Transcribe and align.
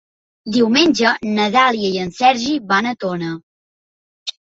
Diumenge 0.55 1.11
na 1.35 1.47
Dàlia 1.57 1.91
i 1.91 2.01
en 2.07 2.17
Sergi 2.23 2.59
van 2.75 2.93
a 2.93 2.99
Tona. 3.07 3.33